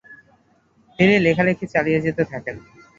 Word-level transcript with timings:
তিনি 0.99 1.15
লেখালেখি 1.25 1.65
চালিয়ে 1.73 2.03
যেতে 2.05 2.23
থাকেন। 2.31 2.55